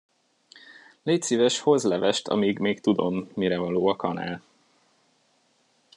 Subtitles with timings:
[1.03, 4.43] Légy szíves, hozz levest, amíg még tudom, mire való a kanál.